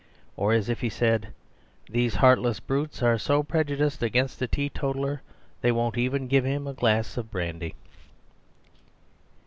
[0.35, 1.27] Or it is as if he said,
[1.59, 6.43] | "These heartless brutes are so prejudiced against a teetotaler, that they won't even give
[6.43, 7.75] him a glass of brandy."